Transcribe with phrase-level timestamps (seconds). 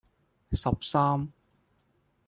[0.51, 1.31] 十三